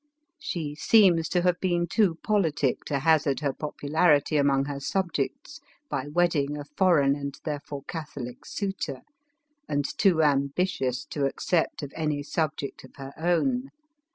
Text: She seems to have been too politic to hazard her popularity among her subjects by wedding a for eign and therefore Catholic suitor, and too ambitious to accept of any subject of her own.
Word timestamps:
She 0.39 0.73
seems 0.73 1.29
to 1.29 1.43
have 1.43 1.59
been 1.59 1.85
too 1.85 2.15
politic 2.23 2.85
to 2.85 2.97
hazard 2.97 3.41
her 3.41 3.53
popularity 3.53 4.35
among 4.35 4.65
her 4.65 4.79
subjects 4.79 5.59
by 5.91 6.07
wedding 6.07 6.57
a 6.57 6.65
for 6.75 6.99
eign 7.03 7.15
and 7.15 7.37
therefore 7.43 7.83
Catholic 7.83 8.43
suitor, 8.43 9.01
and 9.69 9.85
too 9.99 10.23
ambitious 10.23 11.05
to 11.11 11.25
accept 11.27 11.83
of 11.83 11.93
any 11.95 12.23
subject 12.23 12.83
of 12.83 12.95
her 12.95 13.13
own. 13.15 13.69